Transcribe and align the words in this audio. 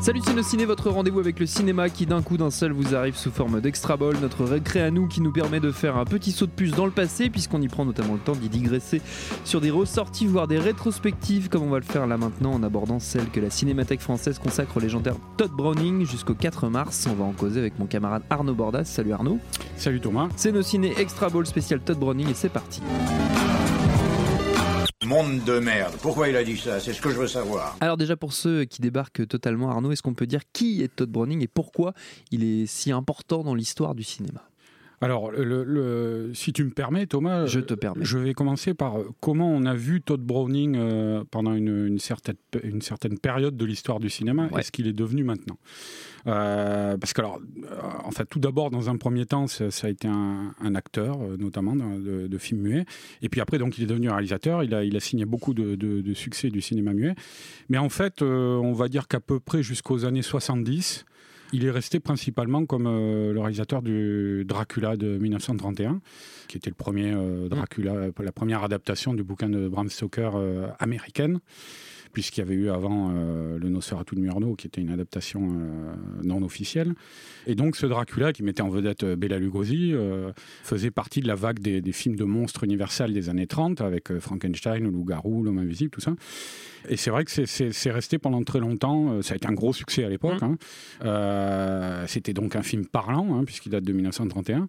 Salut 0.00 0.22
Ciné, 0.42 0.64
votre 0.64 0.90
rendez-vous 0.90 1.18
avec 1.18 1.40
le 1.40 1.46
cinéma 1.46 1.90
qui 1.90 2.06
d'un 2.06 2.22
coup 2.22 2.36
d'un 2.36 2.50
seul 2.50 2.72
vous 2.72 2.94
arrive 2.94 3.16
sous 3.16 3.30
forme 3.30 3.60
d'extra 3.60 3.96
ball, 3.96 4.16
notre 4.22 4.44
récré 4.44 4.80
à 4.80 4.90
nous 4.90 5.06
qui 5.06 5.20
nous 5.20 5.32
permet 5.32 5.60
de 5.60 5.70
faire 5.70 5.96
un 5.96 6.04
petit 6.04 6.32
saut 6.32 6.46
de 6.46 6.50
puce 6.50 6.70
dans 6.70 6.86
le 6.86 6.92
passé 6.92 7.28
puisqu'on 7.28 7.60
y 7.60 7.68
prend 7.68 7.84
notamment 7.84 8.14
le 8.14 8.20
temps 8.20 8.32
d'y 8.32 8.48
digresser 8.48 9.02
sur 9.44 9.60
des 9.60 9.70
ressorties 9.70 10.26
voire 10.26 10.46
des 10.46 10.58
rétrospectives 10.58 11.48
comme 11.48 11.64
on 11.64 11.70
va 11.70 11.78
le 11.78 11.84
faire 11.84 12.06
là 12.06 12.16
maintenant 12.16 12.52
en 12.52 12.62
abordant 12.62 13.00
celle 13.00 13.28
que 13.28 13.40
la 13.40 13.50
Cinémathèque 13.50 14.00
française 14.00 14.38
consacre 14.38 14.76
au 14.76 14.80
légendaire 14.80 15.16
Todd 15.36 15.50
Browning 15.50 16.06
jusqu'au 16.06 16.34
4 16.34 16.68
mars. 16.68 17.06
On 17.10 17.14
va 17.14 17.24
en 17.24 17.32
causer 17.32 17.58
avec 17.58 17.78
mon 17.78 17.86
camarade 17.86 18.22
Arnaud 18.30 18.54
Bordas. 18.54 18.84
Salut 18.84 19.12
Arnaud. 19.12 19.38
Salut 19.76 20.00
Thomas. 20.00 20.28
C'est 20.36 20.52
nos 20.52 20.62
ciné 20.62 20.94
extra 20.98 21.28
ball 21.28 21.46
spécial 21.46 21.80
Todd 21.80 21.98
Browning 21.98 22.30
et 22.30 22.34
c'est 22.34 22.48
parti. 22.48 22.80
Monde 25.08 25.42
de 25.44 25.58
merde. 25.58 25.94
Pourquoi 26.02 26.28
il 26.28 26.36
a 26.36 26.44
dit 26.44 26.58
ça? 26.58 26.80
C'est 26.80 26.92
ce 26.92 27.00
que 27.00 27.08
je 27.08 27.16
veux 27.16 27.26
savoir. 27.26 27.78
Alors 27.80 27.96
déjà 27.96 28.14
pour 28.14 28.34
ceux 28.34 28.66
qui 28.66 28.82
débarquent 28.82 29.26
totalement 29.26 29.70
Arnaud, 29.70 29.90
est-ce 29.90 30.02
qu'on 30.02 30.12
peut 30.12 30.26
dire 30.26 30.42
qui 30.52 30.82
est 30.82 30.94
Todd 30.94 31.08
Browning 31.08 31.42
et 31.42 31.48
pourquoi 31.48 31.94
il 32.30 32.44
est 32.44 32.66
si 32.66 32.92
important 32.92 33.42
dans 33.42 33.54
l'histoire 33.54 33.94
du 33.94 34.02
cinéma? 34.02 34.47
Alors, 35.00 35.30
le, 35.30 36.32
si 36.34 36.52
tu 36.52 36.64
me 36.64 36.70
permets, 36.70 37.06
Thomas, 37.06 37.46
je 37.46 37.60
te 37.60 37.74
permets. 37.74 38.04
Je 38.04 38.18
vais 38.18 38.34
commencer 38.34 38.74
par 38.74 38.98
euh, 38.98 39.08
comment 39.20 39.48
on 39.48 39.64
a 39.64 39.74
vu 39.74 40.00
Todd 40.00 40.20
Browning 40.20 40.76
euh, 40.76 41.22
pendant 41.30 41.54
une, 41.54 41.98
certaine, 42.00 42.36
une 42.64 42.82
certaine 42.82 43.18
période 43.18 43.56
de 43.56 43.64
l'histoire 43.64 44.00
du 44.00 44.10
cinéma 44.10 44.48
et 44.58 44.62
ce 44.62 44.72
qu'il 44.72 44.88
est 44.88 44.92
devenu 44.92 45.22
maintenant? 45.22 45.56
Euh, 46.26 46.96
parce 46.98 47.12
que, 47.12 47.20
alors, 47.20 47.40
en 48.04 48.10
fait, 48.10 48.24
tout 48.24 48.40
d'abord, 48.40 48.70
dans 48.70 48.90
un 48.90 48.96
premier 48.96 49.24
temps, 49.24 49.46
ça, 49.46 49.66
a 49.82 49.88
été 49.88 50.08
un, 50.08 50.74
acteur, 50.74 51.18
notamment 51.38 51.76
de, 51.76 52.38
films 52.38 52.60
muets. 52.60 52.84
Et 53.22 53.28
puis 53.28 53.40
après, 53.40 53.58
donc, 53.58 53.78
il 53.78 53.84
est 53.84 53.86
devenu 53.86 54.10
réalisateur. 54.10 54.64
Il 54.64 54.74
a, 54.74 54.84
il 54.84 54.96
a 54.96 55.00
signé 55.00 55.24
beaucoup 55.24 55.54
de, 55.54 55.76
de 55.76 56.14
succès 56.14 56.50
du 56.50 56.60
cinéma 56.60 56.92
muet. 56.92 57.14
Mais 57.68 57.78
en 57.78 57.88
fait, 57.88 58.20
on 58.22 58.72
va 58.72 58.88
dire 58.88 59.06
qu'à 59.06 59.20
peu 59.20 59.38
près 59.38 59.62
jusqu'aux 59.62 60.04
années 60.04 60.22
70, 60.22 61.04
il 61.52 61.64
est 61.64 61.70
resté 61.70 62.00
principalement 62.00 62.66
comme 62.66 62.86
euh, 62.86 63.32
le 63.32 63.40
réalisateur 63.40 63.82
du 63.82 64.44
Dracula 64.46 64.96
de 64.96 65.18
1931, 65.18 66.00
qui 66.46 66.56
était 66.56 66.70
le 66.70 66.74
premier 66.74 67.12
euh, 67.12 67.48
Dracula, 67.48 68.08
la 68.18 68.32
première 68.32 68.64
adaptation 68.64 69.14
du 69.14 69.22
bouquin 69.22 69.48
de 69.48 69.68
Bram 69.68 69.88
Stoker 69.88 70.32
euh, 70.34 70.68
américaine 70.78 71.40
puisqu'il 72.12 72.40
y 72.40 72.42
avait 72.42 72.54
eu 72.54 72.70
avant 72.70 73.10
euh, 73.12 73.58
le 73.58 73.68
Nosferatu 73.68 74.14
de 74.14 74.20
Murnau, 74.20 74.54
qui 74.54 74.66
était 74.66 74.80
une 74.80 74.90
adaptation 74.90 75.48
euh, 75.50 75.94
non 76.24 76.42
officielle. 76.42 76.94
Et 77.46 77.54
donc 77.54 77.76
ce 77.76 77.86
Dracula, 77.86 78.32
qui 78.32 78.42
mettait 78.42 78.62
en 78.62 78.68
vedette 78.68 79.04
euh, 79.04 79.16
Bela 79.16 79.38
Lugosi, 79.38 79.94
faisait 80.62 80.90
partie 80.90 81.20
de 81.20 81.28
la 81.28 81.34
vague 81.34 81.60
des, 81.60 81.92
films 81.92 82.16
de 82.16 82.24
monstres 82.24 82.64
universels 82.64 83.12
des 83.12 83.28
années 83.28 83.46
30, 83.46 83.80
avec 83.80 84.16
Frankenstein, 84.18 84.82
le 84.82 84.90
loup-garou, 84.90 85.42
l'homme 85.42 85.58
invisible, 85.58 85.90
tout 85.90 86.00
ça. 86.00 86.14
Et 86.88 86.96
c'est 86.96 87.10
vrai 87.10 87.24
que 87.24 87.30
c'est 87.46 87.90
resté 87.90 88.18
pendant 88.18 88.42
très 88.42 88.60
longtemps, 88.60 89.20
ça 89.22 89.34
a 89.34 89.36
été 89.36 89.48
un 89.48 89.52
gros 89.52 89.72
succès 89.72 90.04
à 90.04 90.08
l'époque. 90.08 90.40
Mmh. 90.40 90.56
Hein. 91.04 92.04
C'était 92.06 92.34
donc 92.34 92.56
un 92.56 92.62
film 92.62 92.86
parlant, 92.86 93.36
hein, 93.36 93.44
puisqu'il 93.44 93.70
date 93.70 93.84
de 93.84 93.92
1931. 93.92 94.68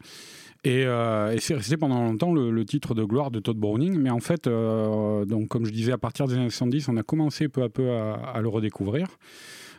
Euh, 0.68 1.32
et, 1.32 1.40
c'est 1.40 1.56
resté 1.56 1.78
pendant 1.78 2.04
longtemps 2.04 2.34
le, 2.34 2.66
titre 2.66 2.94
de 2.94 3.04
gloire 3.04 3.32
de 3.32 3.40
Todd 3.40 3.58
Browning. 3.58 3.98
Mais 3.98 4.10
en 4.10 4.20
fait, 4.20 4.48
euh, 4.48 5.26
donc, 5.26 5.48
comme 5.48 5.66
je 5.66 5.72
disais, 5.72 5.92
à 5.92 5.98
partir 5.98 6.28
des 6.28 6.36
années 6.36 6.50
70, 6.50 6.90
on 6.90 6.98
a 6.98 7.04
commencé 7.04 7.29
peu 7.30 7.64
à 7.64 7.70
peu 7.70 7.92
à, 7.92 8.40
le 8.42 8.48
redécouvrir. 8.48 9.08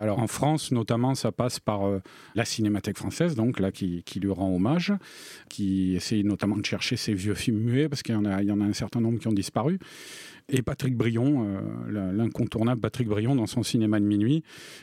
Alors 0.02 0.18
en 0.18 0.26
France, 0.26 0.72
notamment, 0.72 1.14
ça 1.14 1.30
passe 1.30 1.60
par 1.60 1.84
euh, 1.84 1.98
la 2.34 2.46
Cinémathèque 2.46 2.96
française, 2.96 3.34
donc 3.34 3.60
là, 3.60 3.70
qui, 3.70 4.02
lui 4.16 4.30
rend 4.30 4.54
hommage, 4.54 4.94
qui 5.50 5.94
essaye 5.94 6.24
notamment 6.24 6.56
de 6.56 6.64
chercher 6.64 6.96
ces 6.96 7.12
vieux 7.12 7.34
films 7.34 7.58
muets, 7.58 7.88
parce 7.88 8.02
qu'il 8.02 8.14
y, 8.14 8.18
en 8.18 8.24
a, 8.24 8.42
il 8.42 8.48
y 8.48 8.52
en 8.52 8.62
a 8.62 8.64
un 8.64 8.72
certain 8.72 9.02
nombre 9.02 9.18
qui 9.18 9.28
ont 9.28 9.32
disparu 9.32 9.78
et 10.50 10.62
Patrick 10.62 10.96
Brion, 10.96 11.46
euh, 11.46 12.12
l'incontournable 12.12 12.80
Patrick 12.80 13.08
Brion 13.08 13.34
dans 13.34 13.46
son 13.46 13.62
cinéma 13.62 14.00
de 14.00 14.04
minuit, 14.04 14.42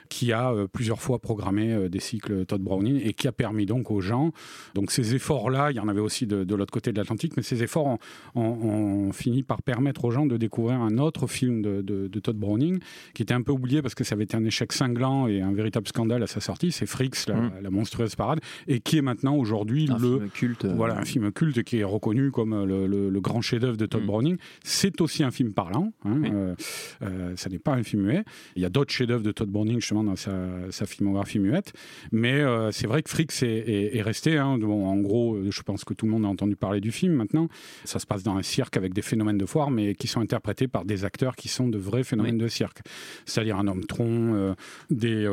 qui 0.09 0.31
a 0.31 0.51
euh, 0.51 0.67
plusieurs 0.67 1.01
fois 1.01 1.19
programmé 1.19 1.73
euh, 1.73 1.89
des 1.89 2.00
cycles 2.00 2.45
Todd 2.45 2.61
Browning 2.61 3.01
et 3.03 3.13
qui 3.13 3.28
a 3.28 3.31
permis 3.31 3.66
donc 3.66 3.91
aux 3.91 4.01
gens, 4.01 4.31
donc 4.73 4.91
ces 4.91 5.16
efforts-là, 5.16 5.72
il 5.72 5.78
y 5.78 5.79
en 5.79 5.88
avait 5.88 6.00
aussi 6.00 6.25
de, 6.28 6.55
l'autre 6.55 6.72
côté 6.72 6.91
de 6.91 6.97
l'Atlantique, 6.97 7.33
mais 7.38 7.44
ces 7.44 7.63
efforts 7.63 7.97
ont, 8.35 9.11
fini 9.13 9.44
par 9.44 9.61
permettre 9.61 10.05
aux 10.05 10.11
gens 10.11 10.25
de 10.25 10.38
découvrir 10.38 10.81
un 10.81 10.97
autre 10.97 11.28
film 11.28 11.61
de, 11.61 12.19
Todd 12.19 12.38
Browning, 12.38 12.79
qui 13.13 13.22
était 13.22 13.34
un 13.34 13.41
peu 13.41 13.51
oublié 13.51 13.81
parce 13.81 13.95
que 13.95 14.03
ça 14.03 14.16
avait 14.16 14.23
été 14.23 14.35
un 14.35 14.44
échec 14.44 14.72
cinglant 14.73 15.28
et 15.28 15.41
un 15.41 15.53
véritable 15.53 15.88
scandale 15.88 16.23
à 16.23 16.28
sa 16.28 16.39
sortie, 16.39 16.72
c'est 16.72 16.85
Fricks, 16.85 17.28
la, 17.28 17.35
mmh. 17.35 17.69
monstrueuse 17.69 18.16
parade, 18.16 18.39
et 18.67 18.79
qui 18.79 18.97
est 18.97 19.01
maintenant 19.01 19.35
aujourd'hui 19.35 19.88
le 19.88 19.95
film 19.95 20.29
culte, 20.29 20.66
voilà 20.66 20.97
un 20.97 21.05
film 21.05 21.31
culte 21.31 21.63
qui 21.63 21.79
est 21.79 21.84
reconnu 21.84 22.31
comme 22.31 22.66
le, 22.66 23.19
grand 23.19 23.41
chef-d'œuvre 23.41 23.78
de 23.78 23.85
Todd 23.85 24.03
mmh. 24.03 24.07
Browning. 24.07 24.38
C'est 24.63 25.01
aussi 25.01 25.23
un 25.23 25.31
film 25.31 25.53
parlant. 25.57 25.91
Hein, 26.06 26.22
euh, 26.23 26.56
euh, 27.01 27.34
ça 27.35 27.50
n'est 27.50 27.57
pas 27.57 27.73
un 27.73 27.81
film 27.81 28.03
muet. 28.03 28.23
Il 28.56 28.62
y 28.62 28.66
a 28.66 28.69
d'autres 28.69 28.94
chefs-d'œuvre 28.94 29.23
de 29.23 29.31
Todd 29.31 29.50
Browning 29.50 29.79
justement 29.79 30.03
dans 30.03 30.16
sa, 30.16 30.85
filmographie 30.85 31.40
muette, 31.40 31.73
mais 32.12 32.41
euh, 32.41 32.72
c'est 32.72 32.85
vrai 32.85 33.01
que 33.01 33.09
Fricks 33.09 33.41
est, 33.41 34.01
resté. 34.03 34.38
Hein, 34.38 34.62
en 34.62 34.97
gros, 34.97 35.40
je 35.50 35.62
pense 35.63 35.84
que 35.84 35.96
tout 35.96 36.06
le 36.06 36.12
monde 36.12 36.25
a 36.25 36.28
entendu 36.28 36.56
parler 36.56 36.79
du 36.79 36.91
film 36.91 37.13
maintenant. 37.13 37.50
Ça 37.85 37.97
se 37.97 38.06
passe 38.06 38.22
dans 38.22 38.35
un 38.38 38.44
cirque 38.44 38.78
avec 38.78 38.94
des 38.94 39.01
phénomènes 39.01 39.40
de 39.40 39.47
foire, 39.47 39.72
mais 39.72 39.96
qui 39.96 40.07
sont 40.07 40.22
interprétés 40.22 40.67
par 40.67 40.85
des 40.85 41.06
acteurs 41.06 41.35
qui 41.35 41.47
sont 41.47 41.67
de 41.67 41.79
vrais 41.79 42.03
phénomènes 42.03 42.38
de 42.38 42.47
cirque. 42.47 42.81
C'est-à-dire 43.25 43.57
un 43.57 43.67
homme 43.67 43.85
tronc, 43.85 44.56
des, 44.91 45.28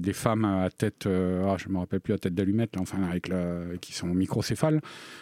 des 0.00 0.12
femmes 0.12 0.44
à 0.44 0.70
tête, 0.70 1.06
ah, 1.06 1.56
je 1.56 1.68
me 1.68 1.78
rappelle 1.78 2.00
plus 2.00 2.14
à 2.14 2.18
tête 2.18 2.34
d'allumette, 2.34 2.74
enfin 2.80 3.00
avec 3.04 3.28
la, 3.28 3.60
qui 3.80 3.92
sont 3.92 4.08
microcéphales, 4.08 4.80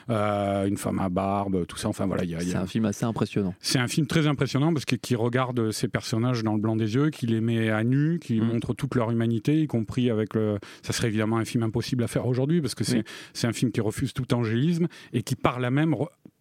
une 0.08 0.78
femme 0.78 0.98
à 1.00 1.10
barbe, 1.10 1.66
tout 1.66 1.76
ça. 1.76 1.88
Enfin 1.88 2.06
voilà, 2.06 2.22
c'est 2.40 2.56
un 2.56 2.66
film 2.66 2.86
assez 2.86 3.04
impressionnant. 3.04 3.54
C'est 3.60 3.78
un 3.78 3.88
film 3.88 4.06
très 4.06 4.26
impressionnant 4.26 4.45
parce 4.72 4.84
qu'il 4.84 5.16
regarde 5.16 5.70
ces 5.70 5.88
personnages 5.88 6.42
dans 6.42 6.54
le 6.54 6.60
blanc 6.60 6.76
des 6.76 6.94
yeux, 6.94 7.10
qui 7.10 7.26
les 7.26 7.40
met 7.40 7.70
à 7.70 7.84
nu, 7.84 8.18
qui 8.18 8.40
mm. 8.40 8.44
montre 8.44 8.74
toute 8.74 8.94
leur 8.94 9.10
humanité, 9.10 9.62
y 9.62 9.66
compris 9.66 10.10
avec 10.10 10.34
le. 10.34 10.58
Ça 10.82 10.92
serait 10.92 11.08
évidemment 11.08 11.38
un 11.38 11.44
film 11.44 11.62
impossible 11.62 12.04
à 12.04 12.08
faire 12.08 12.26
aujourd'hui 12.26 12.60
parce 12.60 12.74
que 12.74 12.84
c'est 12.84 13.46
un 13.46 13.52
film 13.52 13.72
qui 13.72 13.80
refuse 13.80 14.12
tout 14.12 14.32
angélisme 14.34 14.88
et 15.12 15.22
qui 15.22 15.36
par 15.36 15.60
là 15.60 15.70
même 15.70 15.94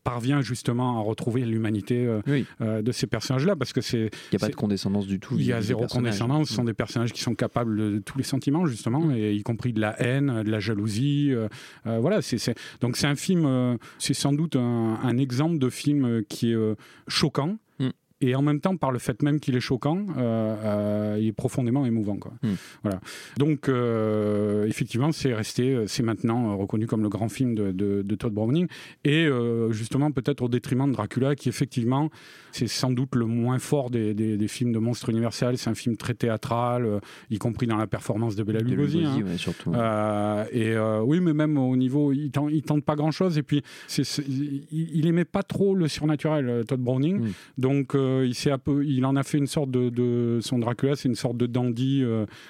parvient 0.05 0.41
justement 0.41 0.99
à 0.99 1.01
retrouver 1.01 1.43
l'humanité 1.45 2.05
euh, 2.05 2.21
euh, 2.61 2.81
de 2.83 2.91
ces 2.91 3.07
personnages-là, 3.07 3.55
parce 3.55 3.73
que 3.73 3.81
c'est... 3.81 4.11
Il 4.31 4.33
n'y 4.33 4.35
a 4.37 4.39
pas 4.39 4.49
de 4.49 4.55
condescendance 4.55 5.07
du 5.07 5.19
tout. 5.19 5.35
Il 5.37 5.43
y 5.43 5.51
a 5.51 5.61
zéro 5.61 5.87
condescendance, 5.87 6.49
ce 6.49 6.53
sont 6.53 6.63
mm. 6.63 6.67
des 6.67 6.73
personnages 6.73 7.11
qui 7.11 7.21
sont 7.21 7.33
capables 7.33 7.75
de 7.75 7.99
tous 7.99 8.17
les 8.19 8.23
sentiments, 8.23 8.67
justement, 8.67 9.01
mm. 9.01 9.15
et 9.15 9.33
y 9.33 9.41
compris 9.41 9.73
de 9.73 9.81
la 9.81 9.99
haine, 9.99 10.43
de 10.43 10.51
la 10.51 10.59
jalousie. 10.59 11.31
Euh, 11.33 11.49
voilà, 11.99 12.21
c'est, 12.21 12.37
donc 12.81 12.97
c'est 12.97 13.07
un 13.07 13.15
film, 13.15 13.77
c'est 13.97 14.13
sans 14.13 14.31
doute 14.31 14.55
un, 14.55 14.99
un, 15.01 15.17
exemple 15.17 15.57
de 15.57 15.69
film 15.69 16.21
qui 16.29 16.51
est 16.51 16.75
choquant, 17.07 17.57
et 18.21 18.35
en 18.35 18.41
même 18.41 18.59
temps, 18.59 18.77
par 18.77 18.91
le 18.91 18.99
fait 18.99 19.21
même 19.21 19.39
qu'il 19.39 19.55
est 19.55 19.61
choquant, 19.61 20.05
il 21.17 21.27
est 21.27 21.35
profondément 21.35 21.85
émouvant. 21.85 22.17
Quoi. 22.17 22.33
Hmm. 22.43 22.53
Voilà. 22.83 22.99
Donc, 23.37 23.69
effectivement, 24.67 25.11
c'est 25.11 25.33
resté, 25.33 25.85
c'est 25.87 26.03
maintenant 26.03 26.57
reconnu 26.57 26.87
comme 26.87 27.03
le 27.03 27.09
grand 27.09 27.29
film 27.29 27.55
de, 27.55 27.71
de 27.71 28.15
Todd 28.15 28.33
Browning, 28.33 28.67
et 29.03 29.27
justement 29.71 30.11
peut-être 30.11 30.41
au 30.41 30.49
détriment 30.49 30.87
de 30.87 30.93
Dracula, 30.93 31.35
qui 31.35 31.49
effectivement, 31.49 32.09
c'est 32.51 32.67
sans 32.67 32.91
doute 32.91 33.15
le 33.15 33.25
moins 33.25 33.59
fort 33.59 33.89
des, 33.89 34.13
des, 34.13 34.47
films 34.47 34.71
de 34.71 34.79
monstres 34.79 35.09
universels. 35.09 35.57
C'est 35.57 35.69
un 35.69 35.75
film 35.75 35.97
très 35.97 36.13
théâtral, 36.13 36.85
euh, 36.85 36.99
y 37.29 37.37
compris 37.37 37.67
dans 37.67 37.77
la 37.77 37.87
performance 37.87 38.35
de 38.35 38.43
Bella 38.43 38.61
Lugosi. 38.61 39.03
Hein. 39.03 39.37
surtout. 39.37 39.73
Euh, 39.73 40.45
et 40.51 40.71
euh, 40.71 41.01
oui, 41.01 41.19
mais 41.19 41.33
même 41.33 41.57
au 41.57 41.75
niveau, 41.75 42.11
il 42.13 42.31
tente, 42.31 42.49
il 42.51 42.61
tente 42.61 42.83
pas 42.83 42.95
grand-chose. 42.95 43.37
Et 43.37 43.43
puis, 43.43 43.61
c'est, 43.87 44.03
il, 44.71 45.05
aimait 45.07 45.25
pas 45.25 45.43
trop 45.43 45.75
le 45.75 45.87
surnaturel, 45.87 46.63
Todd 46.67 46.79
Browning. 46.79 47.19
Mm. 47.19 47.31
Donc, 47.57 47.95
il 48.25 48.33
s'est 48.35 48.51
un 48.51 48.57
peu, 48.57 48.85
il 48.85 49.05
en 49.05 49.15
a 49.15 49.23
fait 49.23 49.37
une 49.37 49.47
sorte 49.47 49.71
de, 49.71 49.89
de 49.89 50.39
son 50.41 50.59
Dracula, 50.59 50.95
c'est 50.95 51.09
une 51.09 51.15
sorte 51.15 51.37
de 51.37 51.45
dandy 51.45 52.03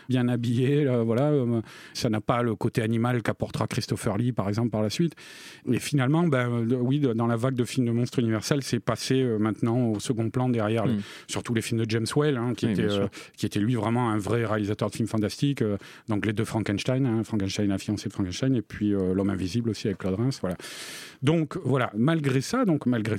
bien 0.09 0.27
habillé. 0.27 0.85
voilà, 1.03 1.31
ça 1.93 2.09
n'a 2.09 2.21
pas 2.21 2.41
le 2.41 2.55
côté 2.55 2.81
animal 2.81 3.21
qu'apportera 3.21 3.67
Christopher 3.67 4.17
Lee, 4.17 4.31
par 4.31 4.49
exemple, 4.49 4.69
par 4.69 4.81
la 4.81 4.89
suite. 4.89 5.13
Et 5.71 5.79
finalement, 5.79 6.27
ben, 6.27 6.67
oui, 6.79 6.99
dans 6.99 7.27
la 7.27 7.35
vague 7.35 7.55
de 7.55 7.63
films 7.63 7.87
de 7.87 7.91
monstres 7.91 8.19
universels, 8.19 8.63
c'est 8.63 8.79
passé 8.79 9.23
maintenant 9.39 9.91
au 9.91 9.99
second 9.99 10.29
plan 10.29 10.49
derrière 10.49 10.85
mm. 10.85 10.99
surtout 11.27 11.53
les 11.53 11.61
films 11.61 11.83
de 11.83 11.89
James 11.89 12.05
Whale, 12.15 12.37
hein, 12.37 12.53
qui, 12.55 12.67
était, 12.67 12.83
euh, 12.83 13.07
qui 13.37 13.45
était 13.45 13.59
lui 13.59 13.75
vraiment 13.75 14.09
un 14.09 14.17
vrai 14.17 14.45
réalisateur 14.45 14.89
de 14.89 14.95
films 14.95 15.07
fantastiques. 15.07 15.61
Euh, 15.61 15.77
donc 16.07 16.25
les 16.25 16.33
deux 16.33 16.45
Frankenstein, 16.45 17.05
hein, 17.05 17.23
Frankenstein, 17.23 17.69
la 17.69 17.77
fiancée 17.77 18.09
de 18.09 18.13
Frankenstein, 18.13 18.55
et 18.55 18.61
puis 18.61 18.93
euh, 18.93 19.13
L'homme 19.13 19.29
invisible 19.29 19.69
aussi 19.69 19.87
avec 19.87 19.99
Claude 19.99 20.15
Reims. 20.15 20.39
Voilà. 20.41 20.57
Donc 21.21 21.57
voilà, 21.63 21.91
malgré 21.95 22.41
ça, 22.41 22.65
donc 22.65 22.85
malgré 22.85 23.15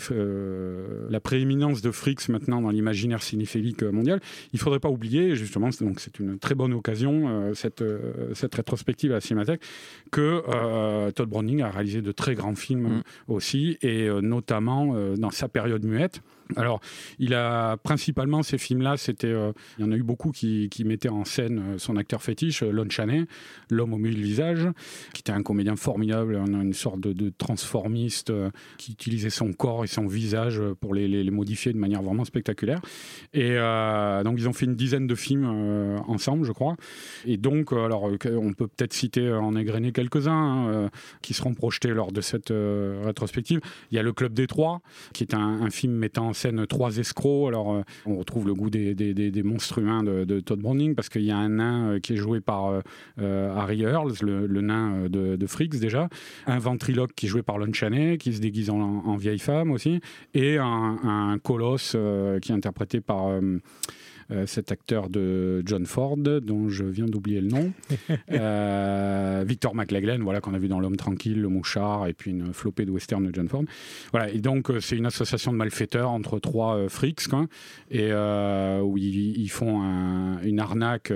la 1.09 1.21
prééminence 1.21 1.81
de 1.81 1.91
Fricks 1.91 2.25
maintenant 2.28 2.61
dans 2.61 2.70
l'imaginaire 2.70 3.23
cinéphilique 3.23 3.82
mondial, 3.82 4.20
il 4.52 4.58
faudrait 4.58 4.81
pas 4.81 4.90
oublier, 4.90 5.37
justement, 5.37 5.69
donc 5.81 6.00
c'est 6.00 6.19
une 6.19 6.38
très 6.38 6.55
bonne 6.55 6.73
occasion, 6.73 7.52
cette, 7.55 7.84
cette 8.34 8.55
rétrospective 8.55 9.11
à 9.12 9.14
la 9.14 9.20
Cinémathèque, 9.20 9.62
que 10.11 11.11
Todd 11.11 11.28
Browning 11.28 11.62
a 11.62 11.70
réalisé 11.70 12.02
de 12.02 12.12
très 12.12 12.34
grands 12.34 12.55
films 12.55 12.99
mm. 12.99 13.02
aussi, 13.28 13.78
et 13.82 14.08
notamment 14.23 14.94
dans 15.17 15.31
sa 15.31 15.49
période 15.49 15.84
muette. 15.84 16.20
Alors, 16.55 16.81
il 17.19 17.34
a 17.34 17.76
principalement 17.78 18.43
ces 18.43 18.58
films-là, 18.58 18.96
c'était, 18.96 19.26
euh, 19.26 19.52
il 19.78 19.84
y 19.84 19.88
en 19.88 19.90
a 19.90 19.96
eu 19.96 20.05
beaucoup 20.05 20.31
qui, 20.31 20.70
mettaient 20.84 21.08
en 21.08 21.25
scène 21.25 21.58
euh, 21.58 21.78
son 21.78 21.96
acteur 21.96 22.23
fétiche, 22.23 22.62
euh, 22.62 22.70
Lon 22.70 22.88
Chaney, 22.88 23.25
l'homme 23.70 23.94
au 23.94 23.99
mille 23.99 24.20
visage, 24.20 24.69
qui 25.12 25.23
était 25.23 25.32
un 25.32 25.43
comédien 25.43 25.75
formidable, 25.75 26.37
une 26.37 26.73
sorte 26.73 27.00
de, 27.00 27.32
transformiste 27.37 28.32
qui 28.78 28.93
utilisait 28.93 29.31
son 29.31 29.52
corps 29.52 29.84
et 29.84 29.88
son 29.88 30.06
visage 30.06 30.62
pour 30.81 30.94
les, 30.94 31.28
modifier 31.31 31.73
de 31.73 31.78
manière 31.78 32.02
vraiment 32.02 32.16
spectaculaire. 32.25 32.81
Et 33.35 33.57
donc, 34.25 34.37
ils 34.39 34.49
ont 34.49 34.53
fait 34.53 34.67
une 34.67 34.77
dizaine 34.77 35.07
de 35.07 35.15
films 35.15 35.47
ensemble, 36.07 36.45
je 36.45 36.53
crois. 36.53 36.77
Et 37.25 37.37
donc, 37.37 37.73
alors, 37.73 38.05
on 38.05 38.53
peut 38.53 38.67
peut-être 38.67 38.93
citer 38.93 39.33
en 39.33 39.57
égrener 39.57 39.93
quelques-uns 39.93 40.33
hein, 40.33 40.91
qui 41.23 41.35
seront 41.35 41.55
projetés 41.55 41.89
lors 41.89 42.13
de 42.13 42.21
cette 42.21 42.53
rétrospective. 43.05 43.61
Il 43.91 43.97
y 43.97 43.99
a 43.99 44.03
Le 44.03 44.13
Club 44.13 44.33
des 44.33 44.47
Trois, 44.47 44.81
qui 45.13 45.25
est 45.25 45.35
un, 45.35 45.71
film 45.71 45.95
mettant 45.95 46.33
scène 46.33 46.67
trois 46.67 46.97
escrocs. 46.99 47.49
Alors, 47.49 47.73
euh, 47.73 47.83
on 48.07 48.17
retrouve 48.17 48.47
le 48.47 48.55
goût 48.55 48.71
des, 48.71 48.95
des, 48.95 49.43
monstres 49.43 49.79
humains 49.79 50.03
de, 50.03 50.41
Todd 50.41 50.61
Browning 50.61 50.95
parce 50.95 51.09
qu'il 51.09 51.23
y 51.23 51.31
a 51.31 51.37
un 51.37 51.49
nain 51.49 51.91
euh, 51.91 52.01
qui 52.01 52.15
est 52.15 52.17
joué 52.17 52.41
par 52.41 52.81
euh, 53.21 53.57
Harry 53.57 53.83
Earls, 53.83 54.15
le, 54.23 54.61
nain 54.61 55.09
de, 55.09 55.37
de 55.37 55.47
Fricks 55.47 55.79
déjà, 55.79 56.09
un 56.47 56.59
ventriloque 56.59 57.12
qui 57.15 57.27
est 57.27 57.29
joué 57.29 57.43
par 57.43 57.59
Lon 57.59 57.73
Chaney, 57.73 58.19
qui 58.19 58.33
se 58.33 58.41
déguise 58.41 58.71
en, 58.71 59.17
vieille 59.17 59.39
femme 59.39 59.71
aussi, 59.71 60.01
et 60.35 60.59
un, 60.59 60.99
un 61.03 61.39
colosse 61.39 61.97
qui 62.41 62.53
est 62.53 62.55
interprété 62.55 63.00
par 63.00 63.29
euh, 63.29 63.58
cet 64.46 64.73
acteur 64.73 65.08
de 65.08 65.62
John 65.67 65.87
Ford, 65.87 66.17
dont 66.17 66.69
je 66.69 66.84
viens 66.84 67.06
d'oublier 67.06 67.40
le 67.40 67.49
nom, 67.49 67.73
euh, 68.32 69.44
Victor 69.46 69.75
McLaglen, 69.75 70.23
voilà, 70.23 70.40
qu'on 70.40 70.55
a 70.55 70.58
vu 70.58 70.69
dans 70.69 70.81
L'Homme 70.81 70.96
Tranquille, 70.96 71.40
Le 71.40 71.49
Mouchard, 71.49 72.06
et 72.06 72.12
puis 72.12 72.31
une 72.31 72.52
flopée 72.52 72.84
de 72.84 72.90
western 72.90 73.25
de 73.25 73.34
John 73.34 73.49
Ford. 73.49 73.64
Voilà, 74.12 74.31
et 74.31 74.38
donc 74.38 74.70
euh, 74.70 74.81
c'est 74.81 74.96
une 74.96 75.06
association 75.06 75.52
de 75.52 75.56
malfaiteurs 75.56 76.11
entre 76.11 76.38
trois 76.38 76.88
frics, 76.88 77.28
quoi, 77.28 77.46
et 77.90 78.12
où 78.12 78.96
ils, 78.99 79.49
font 79.49 79.82
une 80.43 80.61
arnaque 80.61 81.12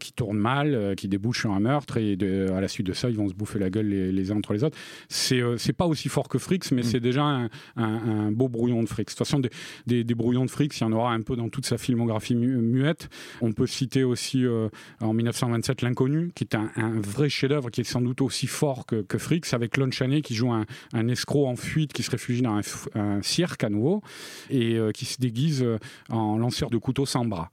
qui 0.00 0.12
tourne 0.12 0.38
mal, 0.38 0.94
qui 0.96 1.08
débouche 1.08 1.40
sur 1.40 1.52
un 1.52 1.60
meurtre, 1.60 1.96
et 1.96 2.16
à 2.54 2.60
la 2.60 2.68
suite 2.68 2.86
de 2.86 2.92
ça, 2.92 3.08
ils 3.08 3.16
vont 3.16 3.28
se 3.28 3.34
bouffer 3.34 3.58
la 3.58 3.70
gueule 3.70 3.86
les, 3.86 4.30
uns 4.32 4.36
entre 4.36 4.52
les 4.52 4.64
autres. 4.64 4.76
C'est 5.08 5.40
c'est 5.56 5.72
pas 5.72 5.86
aussi 5.86 6.08
fort 6.08 6.28
que 6.28 6.38
Fricks, 6.38 6.70
mais 6.72 6.82
mm. 6.82 6.84
c'est 6.84 7.00
déjà 7.00 7.48
un, 7.76 8.32
beau 8.32 8.48
brouillon 8.48 8.82
de 8.82 8.88
Fricks. 8.88 9.08
De 9.08 9.12
toute 9.12 9.18
façon, 9.18 9.40
des, 9.86 10.04
des, 10.04 10.14
brouillons 10.14 10.44
de 10.44 10.50
Fricks, 10.50 10.78
il 10.78 10.82
y 10.82 10.84
en 10.84 10.92
aura 10.92 11.12
un 11.12 11.22
peu 11.22 11.36
dans 11.36 11.48
toute 11.48 11.66
sa 11.66 11.78
filmographie 11.78 11.91
muette. 11.94 13.08
On 13.40 13.52
peut 13.52 13.66
citer 13.66 14.04
aussi 14.04 14.44
euh, 14.44 14.68
en 15.00 15.12
1927 15.12 15.82
L'inconnu, 15.82 16.32
qui 16.34 16.44
est 16.44 16.54
un, 16.54 16.70
vrai 17.00 17.28
chef-d'œuvre 17.28 17.70
qui 17.70 17.80
est 17.80 17.84
sans 17.84 18.00
doute 18.00 18.20
aussi 18.20 18.46
fort 18.46 18.86
que, 18.86 19.02
que 19.02 19.18
Fricks, 19.18 19.52
avec 19.52 19.76
Lon 19.76 19.90
Chaney 19.90 20.22
qui 20.22 20.34
joue 20.34 20.52
un, 20.52 20.64
escroc 21.08 21.46
en 21.46 21.56
fuite 21.56 21.92
qui 21.92 22.02
se 22.02 22.10
réfugie 22.10 22.42
dans 22.42 22.60
un, 22.94 23.22
cirque 23.22 23.64
à 23.64 23.68
nouveau 23.68 24.02
et 24.50 24.76
euh, 24.76 24.92
qui 24.92 25.04
se 25.04 25.20
déguise 25.20 25.62
euh, 25.62 25.78
en 26.08 26.38
lanceur 26.38 26.70
de 26.70 26.78
couteau 26.78 27.06
sans 27.06 27.24
bras 27.24 27.50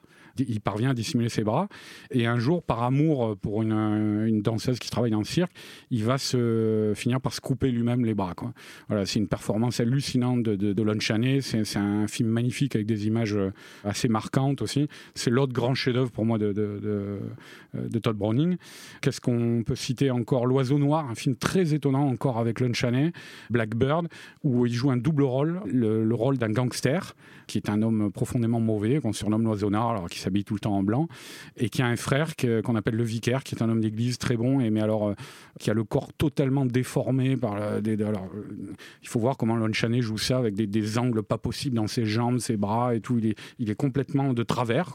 il 0.48 0.62
parvient 0.62 0.92
à 0.92 0.94
dissimuler 0.94 1.30
ses 1.30 1.44
bras. 1.44 1.68
Et 2.12 2.26
un 2.26 2.40
jour, 2.40 2.64
par 2.64 2.84
amour 2.84 3.36
pour 3.38 3.62
une, 3.62 4.42
danseuse 4.42 4.80
qui 4.80 4.90
travaille 4.90 5.12
dans 5.12 5.20
le 5.20 5.26
cirque, 5.26 5.52
il 5.92 6.04
va 6.04 6.18
se 6.18 6.94
finir 6.96 7.20
par 7.20 7.34
se 7.34 7.42
couper 7.42 7.72
lui-même 7.72 8.06
les 8.06 8.14
bras. 8.14 8.30
Voilà, 8.88 9.06
c'est 9.06 9.20
une 9.20 9.28
performance 9.28 9.80
hallucinante 9.80 10.44
de, 10.44 10.56
de, 10.56 10.84
Lon 10.84 11.00
Chaney. 11.00 11.42
C'est, 11.42 11.78
un 11.78 12.08
film 12.08 12.30
magnifique 12.30 12.76
avec 12.76 12.88
des 12.88 13.08
images 13.08 13.36
euh, 13.36 13.52
assez 13.84 14.08
marquantes 14.08 14.62
aussi. 14.62 14.88
C'est 15.16 15.30
l'autre 15.30 15.54
grand 15.54 15.74
chef-d'œuvre 15.74 16.12
pour 16.12 16.26
moi 16.26 16.38
de, 16.38 16.52
de, 16.54 18.00
Todd 18.00 18.18
Browning. 18.18 18.58
Qu'est-ce 19.02 19.22
qu'on 19.22 19.64
peut 19.66 19.76
citer 19.76 20.12
encore? 20.12 20.46
L'Oiseau 20.46 20.78
Noir, 20.78 21.10
un 21.10 21.16
film 21.16 21.36
très 21.36 21.74
étonnant 21.74 22.08
encore 22.08 22.38
avec 22.38 22.60
Lon 22.60 22.74
Chaney. 22.74 23.12
Blackbird, 23.50 24.08
où 24.44 24.66
il 24.66 24.74
joue 24.74 24.92
un 24.92 24.98
double 24.98 25.24
rôle, 25.24 25.62
le, 25.66 26.14
rôle 26.14 26.38
d'un 26.38 26.52
gangster, 26.52 27.16
qui 27.48 27.58
est 27.58 27.70
un 27.70 27.82
homme 27.82 28.12
profondément 28.12 28.60
mauvais, 28.60 29.00
qu'on 29.00 29.14
surnomme 29.14 29.44
l'Oiseau 29.44 29.70
Noir, 29.70 29.92
alors 29.92 30.10
qu'il 30.10 30.22
s'habille 30.30 30.44
tout 30.44 30.54
le 30.54 30.60
temps 30.60 30.76
en 30.76 30.84
blanc, 30.84 31.08
et 31.58 31.70
qui 31.70 31.82
a 31.82 31.88
un 31.88 31.96
frère 31.96 32.36
qu'on 32.36 32.76
appelle 32.76 32.96
le 32.96 33.04
vicaire, 33.04 33.44
qui 33.44 33.56
est 33.56 33.64
un 33.64 33.70
homme 33.70 33.82
d'église 33.82 34.20
très 34.20 34.38
bon, 34.38 34.60
et 34.60 34.70
mais 34.70 34.82
alors 34.82 35.10
euh, 35.10 35.14
qui 35.60 35.72
a 35.72 35.74
le 35.74 35.84
corps 35.84 36.14
totalement 36.14 36.66
déformé 36.66 37.36
par 37.36 37.82
des, 37.82 38.02
alors, 38.04 38.30
euh, 38.36 38.74
il 39.02 39.08
faut 39.08 39.20
voir 39.20 39.38
comment 39.38 39.56
Lon 39.56 39.74
Chaney 39.74 40.02
joue 40.02 40.20
ça 40.20 40.38
avec 40.38 40.54
des, 40.54 40.98
angles 40.98 41.24
pas 41.24 41.38
possibles 41.38 41.76
dans 41.76 41.88
ses 41.88 42.06
jambes, 42.06 42.40
ses 42.40 42.58
bras 42.58 42.96
et 42.96 43.02
tout. 43.02 43.18
Il 43.18 43.28
est, 43.28 43.36
il 43.58 43.70
est 43.70 43.76
complètement 43.76 44.34
de 44.34 44.44
travers. 44.44 44.94